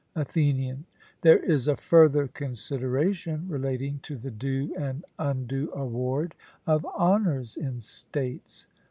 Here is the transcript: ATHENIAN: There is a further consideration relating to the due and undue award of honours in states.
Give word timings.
ATHENIAN: 0.15 0.85
There 1.21 1.37
is 1.37 1.67
a 1.67 1.75
further 1.75 2.27
consideration 2.27 3.45
relating 3.47 3.99
to 4.01 4.15
the 4.17 4.31
due 4.31 4.73
and 4.75 5.05
undue 5.19 5.69
award 5.75 6.33
of 6.65 6.83
honours 6.97 7.55
in 7.55 7.81
states. 7.81 8.65